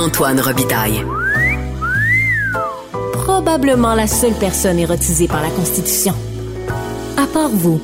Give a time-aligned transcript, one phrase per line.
[0.00, 1.04] Antoine Robitaille.
[3.12, 6.14] Probablement la seule personne érotisée par la Constitution.
[7.18, 7.82] À part vous.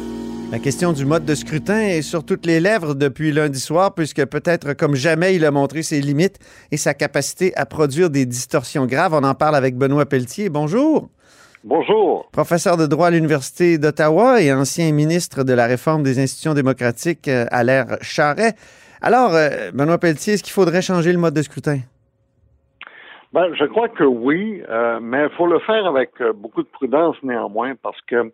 [0.50, 4.24] La question du mode de scrutin est sur toutes les lèvres depuis lundi soir, puisque
[4.24, 6.38] peut-être comme jamais, il a montré ses limites
[6.70, 9.12] et sa capacité à produire des distorsions graves.
[9.12, 10.48] On en parle avec Benoît Pelletier.
[10.48, 11.10] Bonjour.
[11.64, 12.30] Bonjour.
[12.32, 17.28] Professeur de droit à l'Université d'Ottawa et ancien ministre de la Réforme des institutions démocratiques
[17.28, 18.54] euh, à l'ère Charret.
[19.02, 21.80] Alors, euh, Benoît Pelletier, est-ce qu'il faudrait changer le mode de scrutin?
[23.36, 27.16] Ben, je crois que oui, euh, mais il faut le faire avec beaucoup de prudence
[27.22, 28.32] néanmoins parce que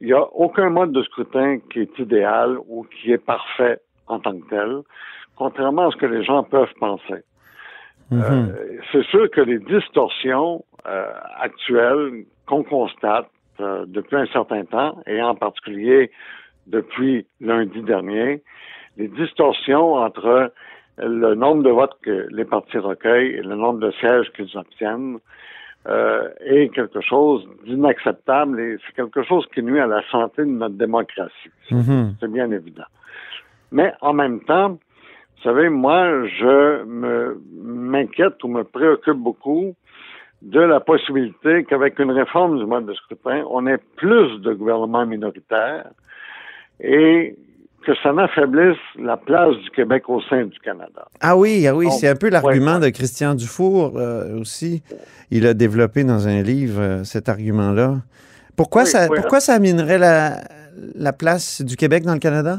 [0.00, 4.20] il n'y a aucun mode de scrutin qui est idéal ou qui est parfait en
[4.20, 4.82] tant que tel,
[5.36, 7.22] contrairement à ce que les gens peuvent penser.
[8.10, 8.22] Mhm.
[8.22, 13.28] Euh, c'est sûr que les distorsions euh, actuelles qu'on constate
[13.60, 16.10] euh, depuis un certain temps, et en particulier
[16.66, 18.42] depuis lundi dernier,
[18.96, 20.52] les distorsions entre
[21.00, 25.18] le nombre de votes que les partis recueillent et le nombre de sièges qu'ils obtiennent
[25.86, 30.50] euh, est quelque chose d'inacceptable et c'est quelque chose qui nuit à la santé de
[30.50, 31.50] notre démocratie.
[31.70, 32.16] Mhm.
[32.20, 32.84] C'est bien évident.
[33.70, 39.74] Mais en même temps, vous savez, moi, je me m'inquiète ou me préoccupe beaucoup
[40.42, 45.06] de la possibilité qu'avec une réforme du mode de scrutin, on ait plus de gouvernements
[45.06, 45.90] minoritaires
[46.80, 47.36] et
[47.88, 51.06] que ça n'affaiblisse la place du Québec au sein du Canada.
[51.22, 52.80] Ah oui, ah oui, c'est un peu l'argument ouais.
[52.80, 54.82] de Christian Dufour euh, aussi.
[55.30, 57.94] Il a développé dans un livre euh, cet argument-là.
[58.58, 59.16] Pourquoi, Oui, ça, oui.
[59.16, 60.32] pourquoi ça minerait la,
[60.96, 62.58] la place du Québec dans le Canada?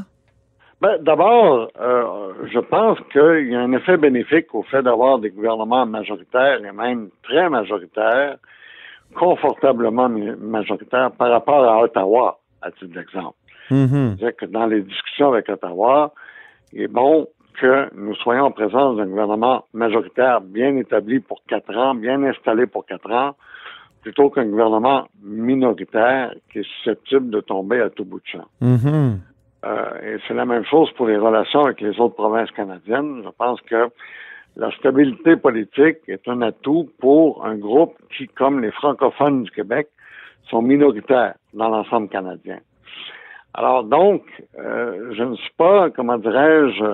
[0.80, 5.30] Ben, D'abord, euh, je pense qu'il y a un effet bénéfique au fait d'avoir des
[5.30, 8.36] gouvernements majoritaires et même très majoritaires,
[9.14, 13.36] confortablement majoritaires par rapport à Ottawa, à titre d'exemple.
[13.70, 14.16] Mhm.
[14.18, 16.12] C'est-à-dire que dans les discussions avec Ottawa,
[16.72, 17.28] il est bon
[17.60, 22.66] que nous soyons en présence d'un gouvernement majoritaire bien établi pour quatre ans, bien installé
[22.66, 23.34] pour quatre ans,
[24.02, 28.46] plutôt qu'un gouvernement minoritaire qui est susceptible de tomber à tout bout de champ.
[28.60, 29.20] Mhm.
[29.66, 33.22] Euh, et c'est la même chose pour les relations avec les autres provinces canadiennes.
[33.24, 33.90] Je pense que
[34.56, 39.88] la stabilité politique est un atout pour un groupe qui, comme les francophones du Québec,
[40.48, 42.58] sont minoritaires dans l'ensemble canadien.
[43.54, 44.22] Alors donc,
[44.58, 46.84] euh, je ne suis pas, comment dirais-je,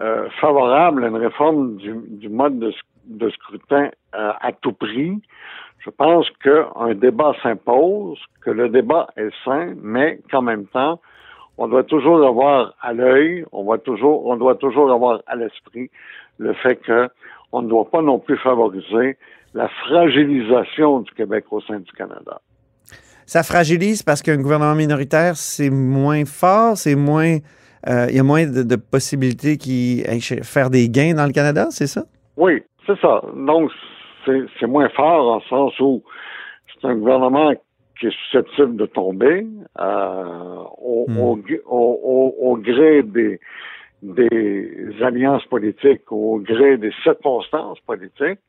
[0.00, 4.72] euh, favorable à une réforme du, du mode de, sc- de scrutin euh, à tout
[4.72, 5.20] prix.
[5.78, 11.00] Je pense qu'un débat s'impose, que le débat est sain, mais qu'en même temps,
[11.58, 15.90] on doit toujours avoir à l'œil, on doit toujours, on doit toujours avoir à l'esprit
[16.38, 17.08] le fait que
[17.52, 19.16] on ne doit pas non plus favoriser
[19.54, 22.40] la fragilisation du Québec au sein du Canada.
[23.26, 27.38] Ça fragilise parce qu'un gouvernement minoritaire, c'est moins fort, c'est moins.
[27.88, 30.04] euh, Il y a moins de, de possibilités qui
[30.42, 32.04] faire des gains dans le Canada, c'est ça?
[32.36, 33.20] Oui, c'est ça.
[33.34, 33.70] Donc,
[34.24, 36.02] c'est moins fort en sens où
[36.72, 37.52] c'est un gouvernement
[37.98, 39.46] qui est susceptible de tomber
[39.80, 41.18] euh, au, Hmm.
[41.18, 43.40] au, au- au- au gré des,
[44.02, 48.40] des alliances politiques, au gré des circonstances politiques.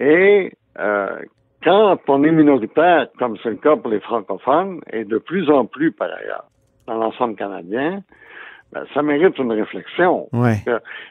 [0.00, 1.16] Et euh,
[1.62, 5.66] quand on est minoritaire, comme c'est le cas pour les francophones, et de plus en
[5.66, 6.44] plus par ailleurs
[6.86, 8.02] dans l'ensemble canadien,
[8.72, 10.28] ben, ça mérite une réflexion.
[10.32, 10.62] Ouais.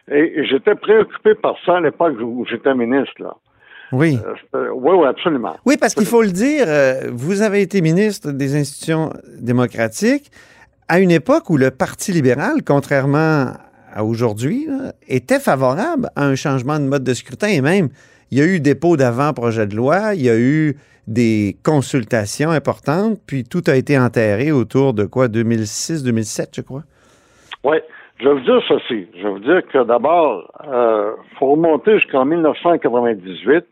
[0.09, 3.13] Et, et j'étais préoccupé par ça à l'époque où j'étais ministre.
[3.19, 3.35] Là.
[3.91, 4.17] Oui.
[4.55, 5.55] Euh, oui, oui, absolument.
[5.65, 10.31] Oui, parce qu'il faut le dire, euh, vous avez été ministre des institutions démocratiques
[10.87, 13.51] à une époque où le Parti libéral, contrairement
[13.91, 14.67] à aujourd'hui,
[15.07, 17.89] était favorable à un changement de mode de scrutin et même
[18.31, 23.17] il y a eu dépôt d'avant-projet de loi, il y a eu des consultations importantes,
[23.25, 26.84] puis tout a été enterré autour de quoi, 2006-2007, je crois.
[27.63, 27.78] Oui.
[28.22, 29.07] Je vais vous dire ceci.
[29.17, 33.66] Je vais vous dire que d'abord, euh, faut remonter jusqu'en 1998,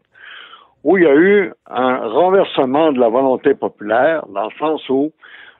[0.86, 5.12] où il y a eu un renversement de la volonté populaire, dans le sens où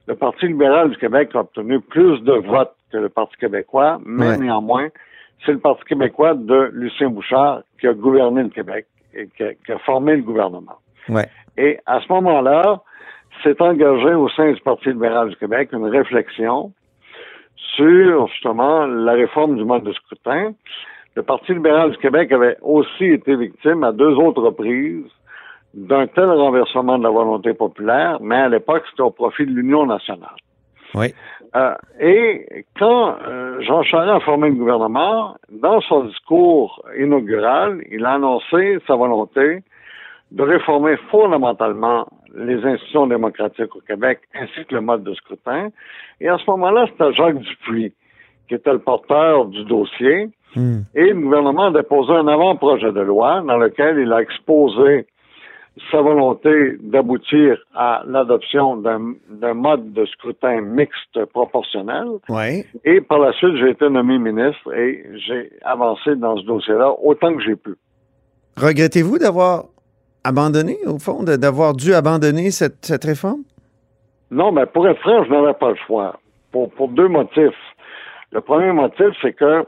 [0.08, 4.30] le Parti libéral du Québec a obtenu plus de votes que le Parti québécois, mais
[4.30, 4.38] Ouais.
[4.38, 4.88] néanmoins,
[5.46, 9.54] c'est le Parti québécois de Lucien Bouchard qui a gouverné le Québec et qui a,
[9.54, 10.78] qui a formé le gouvernement.
[11.10, 11.28] Ouais.
[11.58, 12.82] Et à ce moment-là,
[13.44, 16.72] s'est engagé au sein du Parti libéral du Québec une réflexion
[17.76, 20.54] sur justement la réforme du mode de scrutin.
[21.16, 25.06] Le Parti libéral du Québec avait aussi été victime à deux autres reprises
[25.74, 29.86] d'un tel renversement de la volonté populaire, mais à l'époque, c'était au profit de l'Union
[29.86, 30.36] nationale.
[30.96, 31.14] Oui.
[31.56, 38.06] Euh, et quand euh, Jean Charest a formé le gouvernement, dans son discours inaugural, il
[38.06, 39.64] a annoncé sa volonté
[40.32, 45.70] de réformer fondamentalement les institutions démocratiques au Québec ainsi que le mode de scrutin.
[46.20, 47.94] Et à ce moment-là, c'était Jacques Dupuis
[48.48, 50.30] qui était le porteur du dossier.
[50.56, 50.82] Hmm.
[50.96, 55.06] Et le gouvernement a déposé un avant-projet de loi dans lequel il a exposé
[55.92, 62.08] sa volonté d'aboutir à l'adoption d'un mode de scrutin mixte proportionnel.
[62.30, 62.66] Oui.
[62.84, 67.34] Et par la suite, j'ai été nommé ministre et j'ai avancé dans ce dossier-là autant
[67.36, 67.76] que j'ai pu.
[68.58, 69.66] Regrettez-vous d'avoir
[70.24, 73.44] abandonné, au fond, d'avoir dû abandonner cette, cette réforme?
[74.32, 76.20] Non, mais pour être franc, je n'avais pas le choix.
[76.52, 77.54] Pour, pour deux motifs.
[78.32, 79.66] Le premier motif, c'est que,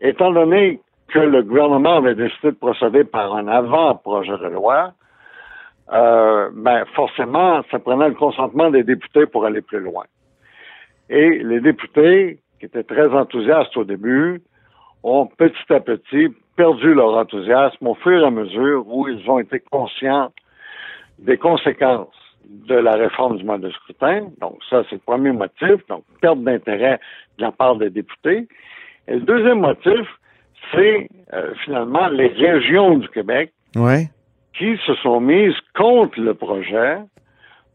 [0.00, 4.92] étant donné que le gouvernement avait décidé de procéder par un avant-projet de loi,
[5.92, 10.04] euh, ben forcément, ça prenait le consentement des députés pour aller plus loin.
[11.08, 14.42] Et les députés, qui étaient très enthousiastes au début,
[15.02, 19.38] ont petit à petit perdu leur enthousiasme au fur et à mesure où ils ont
[19.38, 20.32] été conscients
[21.18, 22.08] des conséquences
[22.48, 24.28] de la réforme du mode de scrutin.
[24.40, 25.86] Donc, ça, c'est le premier motif.
[25.88, 26.98] Donc, perte d'intérêt
[27.38, 28.48] de la part des députés.
[29.08, 30.06] Et le deuxième motif,
[30.72, 34.08] c'est euh, finalement les régions du Québec Oui.
[34.58, 36.98] Qui se sont mises contre le projet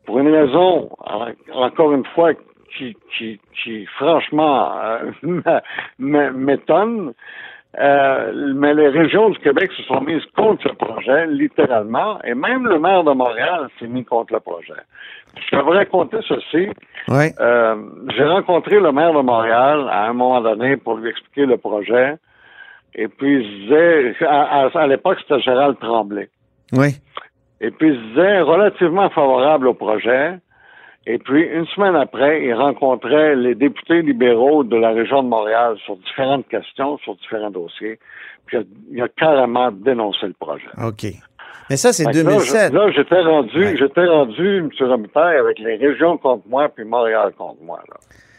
[0.05, 2.31] pour une raison, en- encore une fois,
[2.77, 5.59] qui, qui, qui franchement euh,
[5.99, 7.13] m'étonne.
[7.79, 12.67] Euh, mais les régions du Québec se sont mises contre le projet, littéralement, et même
[12.67, 14.73] le maire de Montréal s'est mis contre le projet.
[15.49, 16.67] Je vais vous raconter ceci.
[17.07, 17.27] Oui.
[17.39, 17.75] Euh,
[18.17, 22.15] J'ai rencontré le maire de Montréal à un moment donné pour lui expliquer le projet.
[22.93, 26.27] Et puis, il se disait, à, à- à l'époque, c'était Gérald Tremblay.
[26.73, 26.95] Oui.
[27.59, 30.39] Et puis, il se disait relativement favorable au projet.
[31.07, 35.75] Et puis, une semaine après, il rencontrait les députés libéraux de la région de Montréal
[35.85, 37.99] sur différentes questions, sur différents dossiers.
[38.45, 38.57] Puis,
[38.91, 40.67] il a carrément dénoncé le projet.
[40.83, 41.05] OK.
[41.69, 42.71] Mais ça, c'est Fait que là, 2007.
[42.71, 43.77] je- Là, j'étais rendu, Ouais.
[43.77, 44.69] j'étais rendu, M.
[44.79, 47.79] Robitaille, avec les régions contre moi, puis Montréal contre moi.
[47.89, 47.95] Là.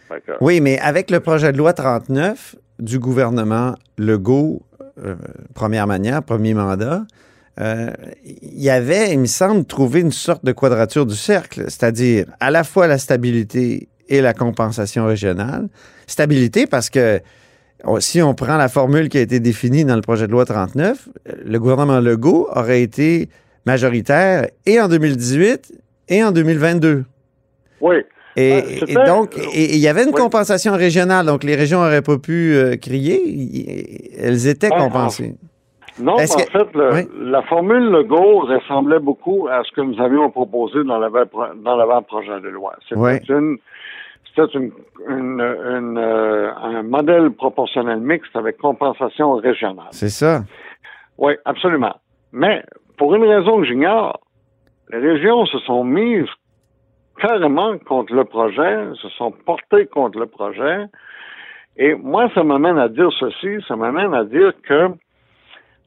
[0.08, 4.60] Fait que- Oui, mais avec le projet de loi 39 du gouvernement Legault,
[5.04, 5.14] euh,
[5.54, 7.02] première manière, premier mandat,
[7.62, 7.90] euh,
[8.24, 12.50] il y avait, il me semble, trouvé une sorte de quadrature du cercle, c'est-à-dire à
[12.50, 15.68] la fois la stabilité et la compensation régionale.
[16.06, 17.20] Stabilité parce que
[18.00, 21.08] si on prend la formule qui a été définie dans le projet de loi 39,
[21.28, 23.28] euh, le gouvernement Legault aurait été
[23.66, 25.72] majoritaire et en 2018
[26.08, 27.04] et en 2022.
[27.80, 27.96] Oui.
[28.36, 30.14] Et, Ah, et donc, il y avait une Oui.
[30.20, 35.34] compensation régionale, donc les régions n'auraient pas pu euh, crier, elles étaient Ah, compensées.
[35.98, 37.08] Non, en que- fait, le- Oui.
[37.20, 42.40] la formule Legault ressemblait beaucoup à ce que nous avions proposé dans l'avant- dans l'avant-projet
[42.40, 42.74] de loi.
[42.88, 43.18] C'était Oui.
[43.28, 43.58] une,
[44.34, 44.72] c'était une,
[45.08, 49.88] une- une, euh, un modèle proportionnel mixte avec compensation régionale.
[49.90, 50.40] C'est ça.
[51.18, 51.94] Oui, absolument.
[52.32, 52.64] Mais,
[52.96, 54.18] pour une raison que j'ignore,
[54.90, 56.28] les régions se sont mises
[57.20, 60.86] carrément contre le projet, se sont portées contre le projet.
[61.76, 64.88] Et moi, ça m'amène à dire ceci, ça m'amène à dire que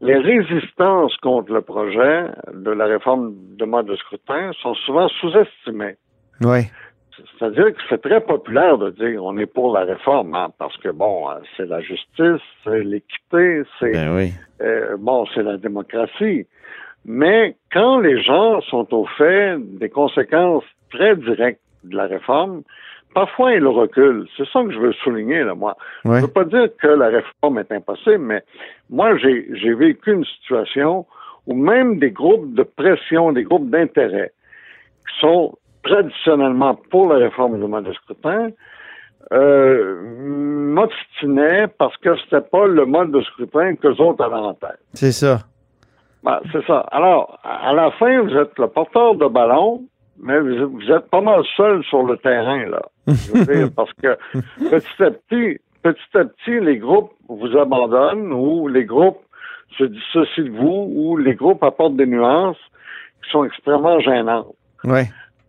[0.05, 5.95] les résistances contre le projet de la réforme de mode de scrutin sont souvent sous-estimées.
[6.41, 6.61] Oui.
[7.39, 10.89] C'est-à-dire que c'est très populaire de dire on est pour la réforme, hein, parce que
[10.89, 14.33] bon, euh, c'est la justice, c'est l'équité, c'est Ben oui.
[14.61, 16.45] euh, bon, c'est la démocratie.
[17.05, 22.63] Mais quand les gens sont au fait des conséquences très directes de la réforme,
[23.15, 24.27] parfois ils reculent.
[24.37, 25.75] C'est ça que je veux souligner, là, moi.
[26.03, 26.17] Ouais.
[26.17, 28.43] Je veux pas dire que la réforme est impossible, mais
[28.91, 31.07] moi, j'ai vécu une situation
[31.47, 34.31] où même des groupes de pression, des groupes d'intérêt
[35.07, 38.49] qui sont traditionnellement pour la réforme du mode de scrutin,
[39.31, 44.53] euh, m'obstinaient parce que c'était pas le mode de scrutin que les autres avaient en
[44.53, 44.79] tête.
[44.93, 45.39] C'est ça.
[46.23, 46.79] Ben, c'est ça.
[46.91, 49.83] Alors, à la fin, vous êtes le porteur de ballon,
[50.19, 52.81] mais vous êtes pas mal seul sur le terrain, là.
[53.07, 54.17] Je veux dire, parce que
[54.69, 59.19] petit à petit, petit à petit, les groupes vous abandonnent ou les groupes
[59.77, 62.57] se dissocient de vous ou les groupes apportent des nuances
[63.23, 64.53] qui sont extrêmement gênantes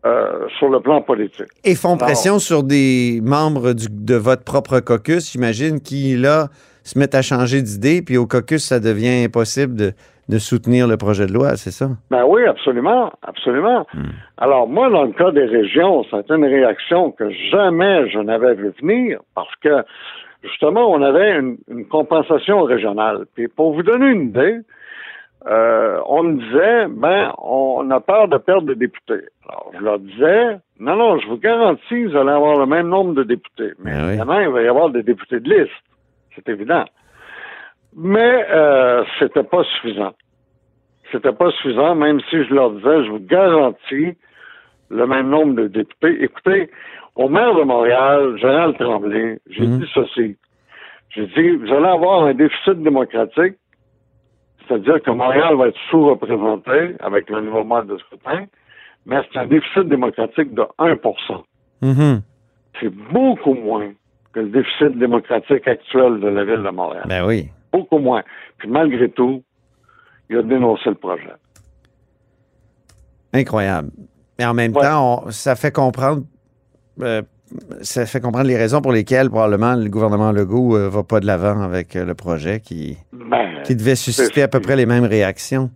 [0.05, 1.47] euh, sur le plan politique.
[1.65, 6.49] Et font Alors- pression sur des membres du- de votre propre caucus, j'imagine, qui, là,
[6.85, 9.93] se mettent à changer d'idée, puis au caucus, ça devient impossible de,
[10.29, 11.89] de soutenir le projet de loi, c'est ça?
[12.11, 13.87] Ben oui, absolument, absolument.
[14.39, 18.73] Alors moi, dans le cas des régions, c'est une réaction que jamais je n'avais vu
[18.81, 19.85] venir parce que
[20.43, 23.27] justement, on avait une, une compensation régionale.
[23.35, 24.59] Puis pour vous donner une idée,
[25.49, 29.27] euh, on me disait, ben, on a peur de perdre des députés.
[29.49, 33.15] Alors, je leur disais, non, non, je vous garantis, vous allez avoir le même nombre
[33.15, 33.73] de députés.
[33.79, 34.09] Mais Ben oui.
[34.09, 35.71] évidemment, il va y avoir des députés de liste.
[36.35, 36.85] C'est évident.
[37.97, 40.13] Mais euh, c'était pas suffisant.
[41.13, 44.17] C'était pas suffisant, même si je leur disais, je vous garantis
[44.91, 46.23] le même nombre de députés.
[46.23, 46.71] Écoutez,
[47.15, 49.79] au maire de Montréal, Gérald Tremblay, j'ai Mhm.
[49.81, 50.37] dit ceci.
[51.11, 53.55] J'ai dit, vous allez avoir un déficit démocratique,
[54.69, 58.45] c'est-à-dire que Montréal va être sous-représenté avec le nouveau mode de scrutin,
[59.07, 60.97] mais c'est un déficit démocratique de 1
[61.83, 62.21] Mhm.
[62.81, 63.93] C'est beaucoup moins
[64.35, 67.05] que le déficit démocratique actuel de la ville de Montréal.
[67.09, 67.49] Ben oui.
[67.73, 68.23] Beaucoup moins.
[68.59, 69.43] Puis malgré tout,
[70.31, 71.33] il a dénoncé le projet.
[73.33, 73.91] Incroyable.
[74.39, 74.83] Mais en même Ouais.
[74.83, 76.23] temps, on- ça fait comprendre.
[77.03, 77.21] euh,
[77.83, 81.27] ça fait comprendre les raisons pour lesquelles probablement le gouvernement Legault ne va pas de
[81.27, 85.05] l'avant avec euh, le projet qui, Ben, qui devait susciter à peu près les mêmes
[85.05, 85.71] réactions.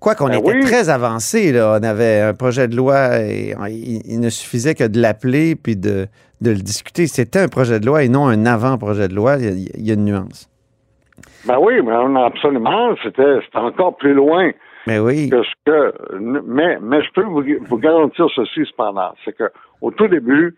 [0.00, 0.60] Quoi qu'on Ben était oui.
[0.62, 1.78] très avancé, là.
[1.80, 5.54] On avait un projet de loi et on- il, il ne suffisait que de l'appeler
[5.56, 6.06] puis de,
[6.42, 7.06] de le discuter.
[7.06, 9.36] C'était un projet de loi et non un avant-projet de loi.
[9.38, 10.50] Il y, a, il y a une nuance.
[11.46, 14.50] Ben oui, mais absolument, c'était encore plus loin
[14.86, 15.28] Mais oui.
[15.30, 15.94] que ce que.
[16.18, 19.44] Mais, mais je peux vous, vous garantir ceci cependant, c'est que
[19.80, 20.54] au tout début,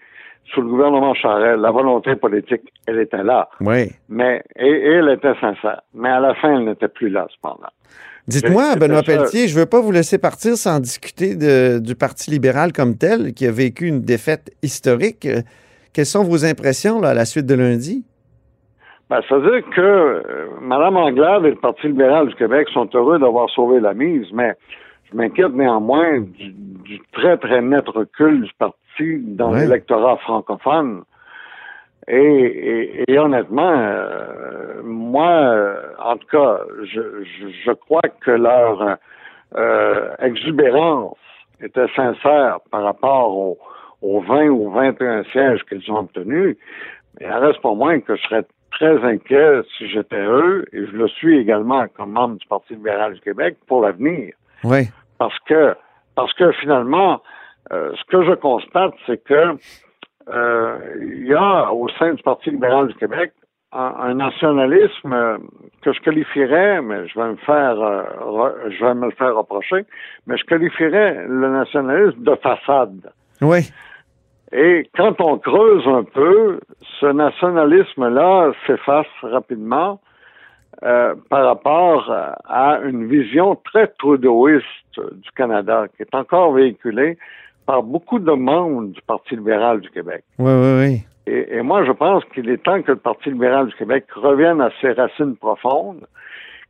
[0.55, 3.49] sous le gouvernement Charest, la volonté politique, elle était là.
[3.61, 3.91] Oui.
[4.09, 5.83] Mais et, et elle était sincère.
[5.95, 7.69] Mais à la fin, elle n'était plus là, cependant.
[8.27, 9.03] Dites-moi, Benoît.
[9.03, 12.97] Pelletier, je ne veux pas vous laisser partir sans discuter de- du Parti libéral comme
[12.97, 15.27] tel, qui a vécu une défaite historique.
[15.95, 18.05] Quelles sont vos impressions là, à la suite de lundi?
[19.11, 22.89] Ben, ça veut dire que euh, Mme Anglade et le Parti libéral du Québec sont
[22.95, 24.53] heureux d'avoir sauvé la mise, mais
[25.11, 29.61] je m'inquiète néanmoins du, du très, très net recul du parti dans Ouais.
[29.61, 31.03] l'électorat francophone.
[32.07, 38.31] Et, et- et honnêtement, euh, moi, euh, en tout cas, je, je, je crois que
[38.31, 38.97] leur
[39.57, 41.17] euh, exubérance
[41.63, 43.59] était sincère par rapport aux,
[44.03, 46.57] aux 20 ou 21 sièges qu'ils ont obtenus.
[47.21, 50.87] Mais il en reste pas moins que je serais très inquiet si j'étais eux, et
[50.87, 54.35] je le suis également comme membre du Parti libéral du Québec, pour l'avenir.
[54.65, 54.89] Oui.
[55.19, 55.75] Parce que,
[56.15, 57.23] parce que finalement,
[57.73, 59.57] euh, ce que je constate, c'est que
[60.29, 63.33] euh, il y a au sein du Parti libéral du Québec
[63.73, 65.39] un, un nationalisme euh,
[65.83, 69.35] que je qualifierais, mais je vais me faire, euh, re- je vais me le faire
[69.37, 69.85] reprocher,
[70.27, 73.13] mais je qualifierais le nationalisme de façade.
[73.41, 73.71] Oui.
[74.53, 76.61] Et quand on creuse un peu,
[77.01, 80.01] ce nationalisme-là s'efface rapidement
[80.85, 82.11] euh, par rapport
[82.47, 84.65] à une vision très trudeauiste
[84.95, 87.19] du Canada, qui est encore véhiculée
[87.67, 90.25] par beaucoup de membres du Parti libéral du Québec.
[90.39, 91.03] Oui, oui, oui.
[91.27, 94.61] Et, et moi, je pense qu'il est temps que le Parti libéral du Québec revienne
[94.63, 96.07] à ses racines profondes,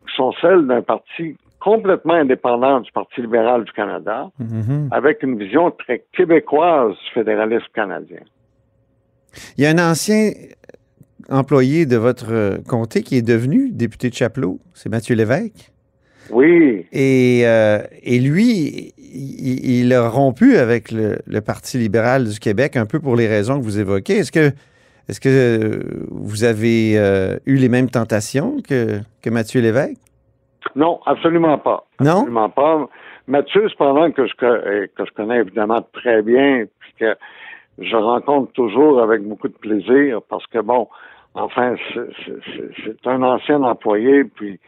[0.08, 4.88] qui sont celles d'un parti complètement indépendant du Parti libéral du Canada, Mhm.
[4.92, 8.20] avec une vision très québécoise du fédéralisme canadien.
[9.56, 10.30] Il y a un ancien
[11.28, 15.70] employé de votre comté qui est devenu député de Chapelot, c'est Mathieu Lévesque.
[16.30, 22.38] Oui, Et, euh, et lui, il, il a rompu avec le, le Parti libéral du
[22.38, 24.18] Québec un peu pour les raisons que vous évoquez.
[24.18, 24.52] Est-ce que,
[25.08, 29.96] est-ce que vous avez euh, eu les mêmes tentations que, que Mathieu Lévesque?
[30.76, 31.84] Non, absolument pas.
[32.00, 32.10] Non?
[32.18, 32.88] Absolument pas.
[33.26, 37.14] Mathieu, cependant, que je, euh, que je connais évidemment très bien, puis que
[37.78, 40.88] je rencontre toujours avec beaucoup de plaisir, parce que, bon,
[41.34, 44.58] enfin, c'est- un ancien employé, puis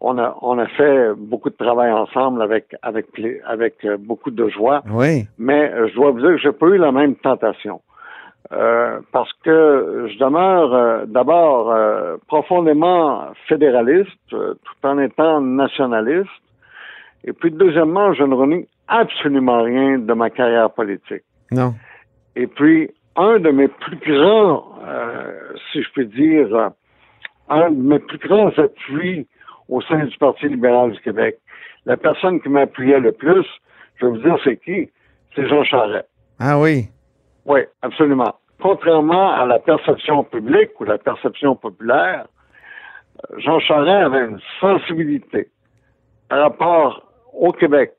[0.00, 3.06] on a, on a fait beaucoup de travail ensemble avec, avec,
[3.46, 4.82] avec euh, beaucoup de joie.
[4.90, 5.26] Oui.
[5.38, 7.80] mais euh, je dois vous dire que j'ai pas eu la même tentation.
[8.52, 16.28] Euh, parce que je demeure euh, d'abord euh, profondément fédéraliste, euh, tout en étant nationaliste.
[17.22, 21.22] Et puis deuxièmement, je ne renie absolument rien de ma carrière politique.
[21.52, 21.74] Non.
[22.34, 26.70] Et puis, un de mes plus grands, euh, si je puis dire,
[27.48, 29.28] un de mes plus grands appuis
[29.68, 31.38] au sein du Parti libéral du Québec,
[31.86, 33.46] la personne qui m'appuyait le plus,
[33.96, 34.90] je vais vous dire c'est qui?
[35.36, 36.08] C'est Jean Charest.
[36.40, 36.88] Ah oui.
[37.46, 38.34] Oui, absolument.
[38.62, 42.26] Contrairement à la perception publique ou la perception populaire,
[43.30, 45.48] euh, Jean Charest avait une sensibilité
[46.28, 47.92] par rapport au Québec,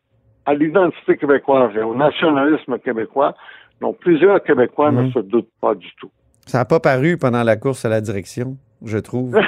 [0.45, 3.33] à l'identité québécoise et au nationalisme québécois
[3.79, 5.11] dont plusieurs Québécois ne Mhm.
[5.13, 6.11] se doutent pas du tout.
[6.45, 8.55] Ça n'a pas paru pendant la course à la direction,
[8.85, 9.35] je trouve.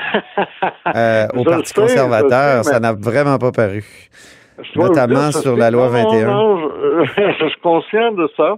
[0.95, 3.83] Euh, au Je Parti sais, conservateur, sais, ça n'a vraiment pas paru.
[4.75, 6.27] Notamment sur la loi Non, non, 21.
[6.27, 6.57] non,
[7.05, 8.57] je, je suis conscient de ça.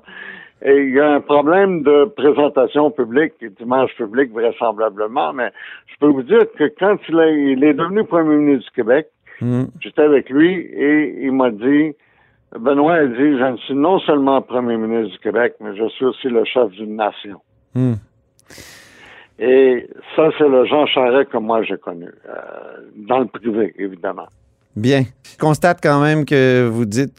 [0.62, 5.52] Et il y a un problème de présentation publique et d'image publique vraisemblablement, mais
[5.88, 9.08] je peux vous dire que quand il, a- il est devenu premier ministre du Québec,
[9.42, 9.68] Mhm.
[9.82, 11.92] j'étais avec lui et il m'a dit,
[12.58, 16.06] Benoît, il dit, je ne suis non seulement premier ministre du Québec, mais je suis
[16.06, 17.42] aussi le chef d'une nation.
[17.76, 17.98] Mhm.
[19.38, 22.32] Et ça, c'est le Jean Charest que moi j'ai connu, euh,
[22.96, 24.28] dans le privé, évidemment.
[24.76, 25.04] Bien.
[25.30, 27.14] Je constate quand même que vous dites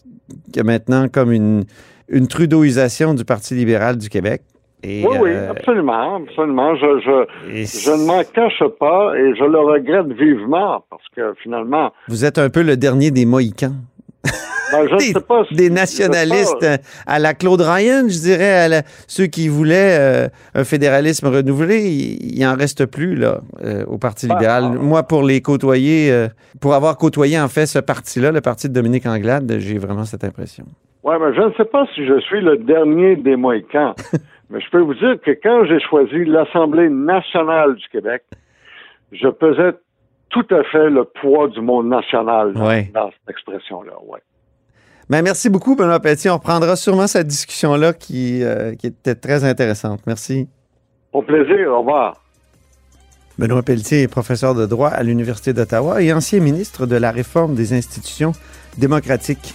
[0.58, 1.64] a maintenant comme une,
[2.08, 4.42] une trudeauisation du Parti libéral du Québec.
[4.84, 6.76] oui, oui, euh, absolument, absolument.
[6.76, 7.00] Je,
[7.48, 11.92] je, ne m'en cache pas et je le regrette vivement parce que finalement.
[12.08, 13.74] Vous êtes un peu le dernier des Mohicans.
[14.72, 16.66] Ben, je des, sais pas des nationalistes
[17.06, 22.44] à la Claude Ryan, je dirais, à ceux qui voulaient euh, un fédéralisme renouvelé, il,
[22.44, 24.64] en reste plus là euh, au Parti ben, libéral.
[24.66, 24.78] Ah.
[24.80, 26.26] Moi, pour les côtoyer,
[26.60, 30.24] pour avoir côtoyé en fait ce parti-là, le parti de Dominique Anglade, j'ai vraiment cette
[30.24, 30.64] impression.
[31.06, 33.94] Oui, mais je ne sais pas si je suis le dernier des Mohicans.
[34.50, 38.24] Mais je peux vous dire que quand j'ai choisi l'Assemblée nationale du Québec,
[39.12, 39.76] je pesais
[40.30, 43.92] tout à fait le poids du monde national dans, cette expression-là.
[44.04, 44.18] Ouais.
[45.08, 46.30] Ben, merci beaucoup, Benoît Pelletier.
[46.30, 50.00] On reprendra sûrement cette discussion-là qui, euh, qui était très intéressante.
[50.08, 50.48] Merci.
[51.12, 51.72] Au plaisir.
[51.72, 52.16] Au revoir.
[53.38, 57.54] Benoît Pelletier est professeur de droit à l'Université d'Ottawa et ancien ministre de la Réforme
[57.54, 58.32] des institutions
[58.78, 59.54] démocratiques.